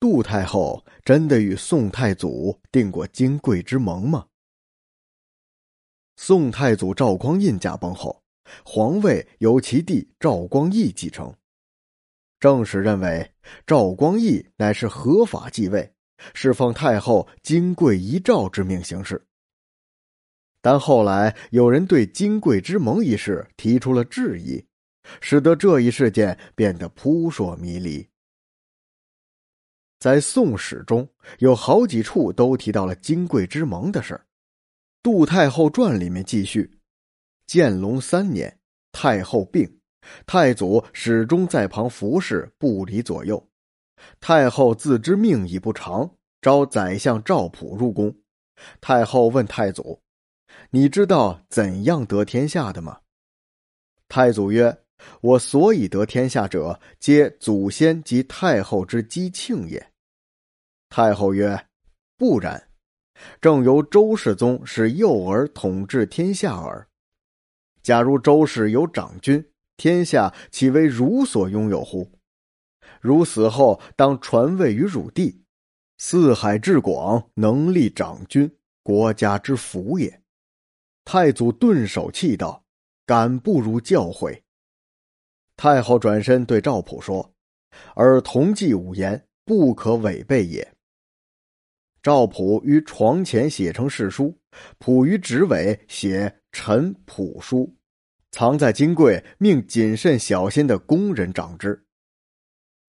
[0.00, 4.26] 杜太后真的与宋太祖定过金贵之盟吗？
[6.16, 8.22] 宋太祖赵光胤驾崩后，
[8.64, 11.34] 皇位由其弟赵光义继承。
[12.38, 13.32] 正史认为
[13.66, 15.92] 赵光义乃是合法继位，
[16.32, 19.26] 是奉太后金贵遗诏之命行事。
[20.62, 24.64] 但后来有人对金贵之盟一事提出了质疑，
[25.20, 28.07] 使得这一事件变得扑朔迷离。
[29.98, 34.18] 在《宋史》中有好几处都提到了金贵之盟的事儿，
[35.02, 36.78] 《杜太后传》里面记叙：
[37.46, 38.60] 建隆三年，
[38.92, 39.80] 太后病，
[40.24, 43.48] 太祖始终在旁服侍，不离左右。
[44.20, 48.14] 太后自知命已不长，召宰相赵普入宫。
[48.80, 50.00] 太后问太祖
[50.70, 53.00] ：“你知道怎样得天下的吗？”
[54.08, 54.78] 太祖曰
[55.20, 59.92] ：“我所以得天下者，皆祖先及太后之姬庆也。”
[60.90, 61.66] 太后曰
[62.16, 62.70] ：“不然，
[63.40, 66.88] 正由周世宗使幼儿统治天下耳。
[67.82, 69.44] 假如周氏有长君，
[69.76, 72.10] 天下岂为汝所拥有乎？
[73.00, 75.44] 汝死后当传位于汝弟，
[75.98, 78.50] 四海之广，能立长君，
[78.82, 80.22] 国家之福也。”
[81.04, 82.64] 太祖顿首气道
[83.06, 84.42] ：“敢不如教诲。”
[85.58, 87.34] 太后转身对赵普说
[87.96, 90.72] ：“尔同济五言，不可违背也。”
[92.00, 94.38] 赵普于床前写成誓书，
[94.78, 97.74] 普于纸尾写“臣普书”，
[98.30, 101.84] 藏在金柜，命谨慎小心的工人掌之。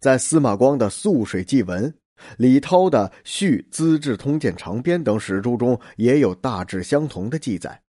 [0.00, 1.88] 在司马光的《素水记文》、
[2.36, 7.80] 李涛的《续资治通鉴长编》等史书中，也有大致相同的记载。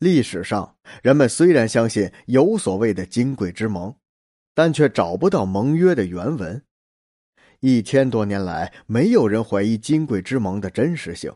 [0.00, 3.94] 历史上，人们虽然相信有所谓的金匮之盟，
[4.54, 6.60] 但却找不到盟约的原文。
[7.60, 11.30] 一千多年来，没有人怀疑金匮之盟的真实性。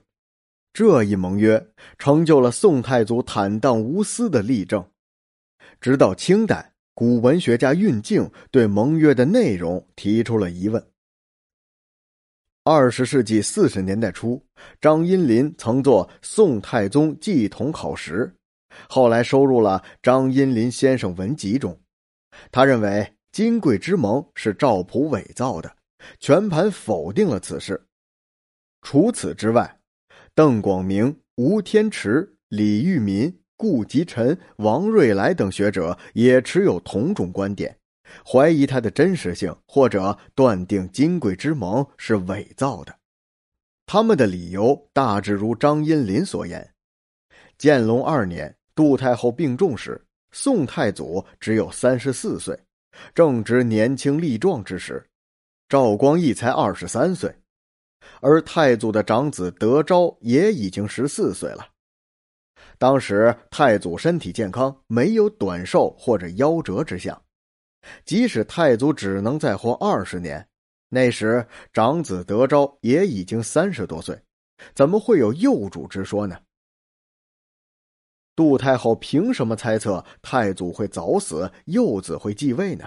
[0.72, 1.62] 这一盟约
[1.98, 4.82] 成就了宋太祖坦荡无私的例证。
[5.78, 10.82] 直到清代，古文学家运镜对盟约的内容提出了疑问。
[12.64, 14.42] 二十世纪四十年代初，
[14.80, 18.26] 张荫林曾作《宋太宗继统考实》，
[18.88, 21.80] 后来收入了《张荫林先生文集》中。
[22.50, 25.76] 他认为金贵之盟是赵普伪造的。
[26.20, 27.86] 全盘否定了此事。
[28.82, 29.78] 除此之外，
[30.34, 37.78] 邓广明、吴天池、李玉民、顾吉臣、王瑞来等学者也持有同种观点，
[38.22, 42.94] 怀疑它的真实性，或者断定金贵之盟是伪造的。
[43.86, 46.74] 他们的理由大致如张荫林所言：
[47.56, 50.00] 建隆二年，杜太后病重时，
[50.32, 52.58] 宋太祖只有三十四岁，
[53.14, 55.04] 正值年轻力壮之时。
[55.68, 57.34] 赵光义才二十三岁，
[58.20, 61.66] 而太祖的长子德昭也已经十四岁了。
[62.76, 67.20] 当时太祖身体健康，没有短寿或者夭折之象。
[68.04, 70.46] 即使太祖只能再活二十年，
[70.88, 74.20] 那时长子德昭也已经三十多岁，
[74.74, 76.36] 怎么会有幼主之说呢？
[78.36, 82.84] 杜太后凭什么猜测太祖会早死，幼子会继位呢？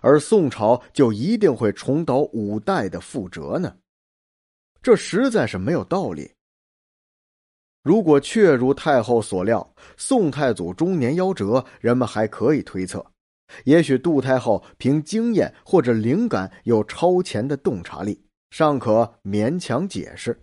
[0.00, 3.76] 而宋朝就一定会重蹈五代的覆辙呢？
[4.82, 6.32] 这实在是没有道理。
[7.82, 13.04] 如果确如太后所料，宋太祖中年夭折，人们还可以推测，
[13.64, 20.38] 也许杜太后凭经验或者灵感有超前的洞察力，尚可勉强解释。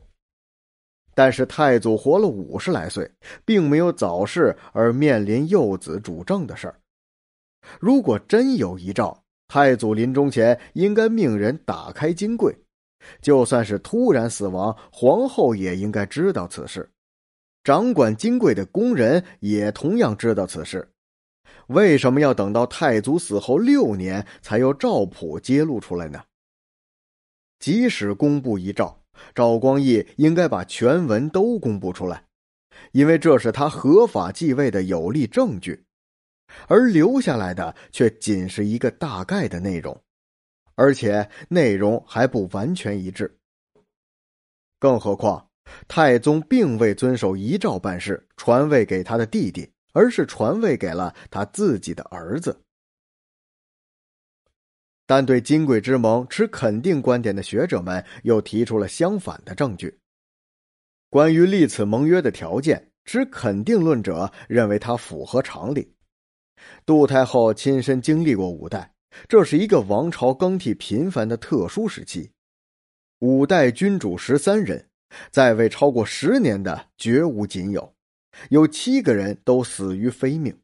[1.17, 3.09] 但是太祖活了五十来岁，
[3.43, 6.79] 并没有早逝而面临幼子主政的事儿。
[7.79, 12.55] 如果真有遗诏，太祖临终前应该命人打开金柜，
[13.19, 16.87] 就算是突然死亡，皇后也应该知道此事。
[17.63, 20.87] 掌管金柜的工人也同样知道此事。
[21.65, 26.23] 为什么要等到太祖死后六年才由赵普揭露出来呢？
[27.57, 28.95] 即使公布遗诏，
[29.33, 32.23] 赵光义应该把全文都公布出来，
[32.91, 35.83] 因为这是他合法继位的有力证据。
[36.67, 40.01] 而留下来的却仅是一个大概的内容，
[40.75, 43.37] 而且内容还不完全一致。
[44.79, 45.49] 更何况，
[45.87, 52.57] 太宗并未遵守遗诏办事，传位给他的弟弟，而是传位给了他自己的儿子。
[55.07, 59.97] 但对金匮之盟持肯定观点的学者们又提出了相反的证据。
[61.09, 65.93] 关于立此盟约的条件，持肯定论者认为它符合常理。
[66.85, 68.93] 杜太后亲身经历过五代，
[69.29, 72.31] 这是一个王朝更替频繁的特殊时期。
[73.19, 74.89] 五代君主十三人，
[75.31, 77.95] 在位超过十年的绝无仅有，
[78.49, 80.59] 有七个人都死于非命。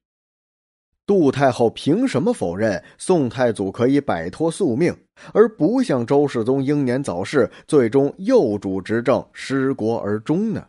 [1.06, 4.96] 杜太后凭什么否认宋太祖可以摆脱宿命，
[5.34, 10.66] 而不像周世宗英年早逝，最终幼主执政失国而终呢？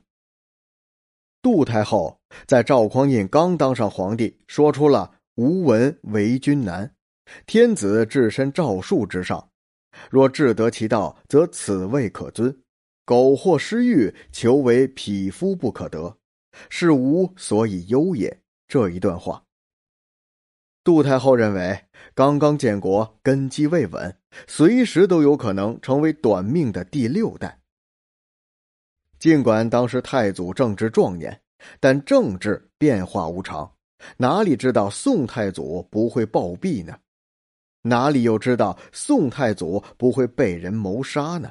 [1.40, 6.90] 杜太后在赵匡胤刚当上皇帝，说出了“吾闻为君难，
[7.46, 9.48] 天子置身诏书之上，
[10.10, 12.50] 若至得其道，则此位可尊；
[13.04, 16.16] 苟或失欲，求为匹夫不可得，
[16.70, 19.43] 是吾所以忧也。”这一段话。
[20.84, 24.14] 杜太后认为，刚刚建国，根基未稳，
[24.46, 27.58] 随时都有可能成为短命的第六代。
[29.18, 31.40] 尽管当时太祖正值壮年，
[31.80, 33.74] 但政治变化无常，
[34.18, 36.98] 哪里知道宋太祖不会暴毙呢？
[37.80, 41.50] 哪里又知道宋太祖不会被人谋杀呢？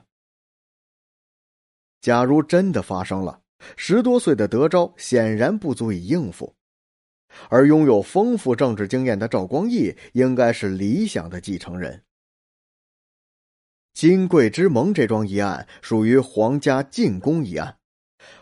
[2.02, 3.42] 假如真的发生了，
[3.76, 6.56] 十多岁的德昭显然不足以应付。
[7.50, 12.04] 而拥有丰富政治经验的赵光义应该是理想的继承人。
[13.94, 17.78] 金贵之盟这桩疑案属于皇家进攻一案，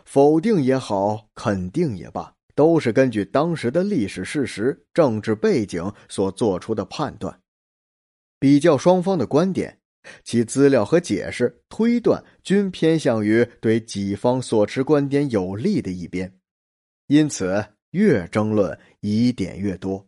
[0.04, 7.40] 否定也好，肯定也罢，都是根据当时的历史事实、政治背景所做出的判断。
[8.38, 9.78] 比较双方的观点，
[10.24, 16.34] 其资料和解释、推断均偏向于对己方所持观点有利的一边，
[17.08, 17.64] 因此。
[17.92, 20.06] 越争论疑点越多，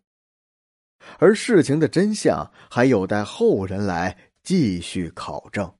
[1.18, 5.74] 而事情的真相还有待后人来继续考证。